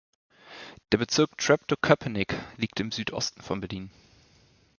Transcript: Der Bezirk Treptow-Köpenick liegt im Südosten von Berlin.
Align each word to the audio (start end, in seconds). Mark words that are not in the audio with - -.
Der 0.91 0.97
Bezirk 0.97 1.37
Treptow-Köpenick 1.37 2.33
liegt 2.57 2.79
im 2.79 2.91
Südosten 2.91 3.43
von 3.43 3.59
Berlin. 3.61 3.91